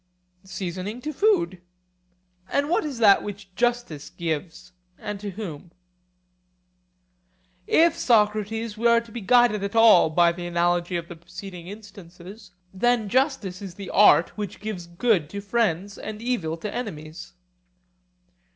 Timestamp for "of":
10.97-11.07